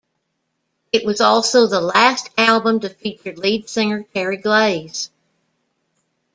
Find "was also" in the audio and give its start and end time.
1.05-1.67